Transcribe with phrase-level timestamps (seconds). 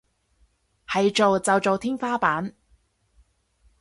[0.87, 2.55] 係做就做天花板